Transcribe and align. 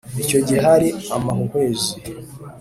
icyo 0.23 0.39
gihe 0.45 0.59
hari 0.67 0.87
amahuhwezi 1.15 1.93